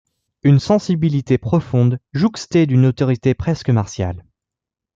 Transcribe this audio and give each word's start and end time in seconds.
Une 0.41 0.57
sensibilité 0.59 1.37
profonde, 1.37 1.99
jouxtée 2.11 2.65
d‘une 2.65 2.87
autorité 2.87 3.35
presque 3.35 3.69
martiale. 3.69 4.25